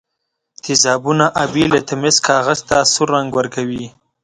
تیزابونه 0.63 1.25
آبي 1.43 1.63
لتمس 1.73 2.15
کاغذ 2.27 2.59
ته 2.69 2.77
سور 2.93 3.07
رنګ 3.15 3.29
ورکوي. 3.37 3.85